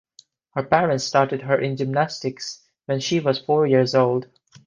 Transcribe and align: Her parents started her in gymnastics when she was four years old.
Her 0.55 0.63
parents 0.63 1.03
started 1.03 1.43
her 1.43 1.59
in 1.61 1.77
gymnastics 1.77 2.65
when 2.87 2.99
she 3.01 3.19
was 3.19 3.37
four 3.37 3.67
years 3.67 3.93
old. 3.93 4.25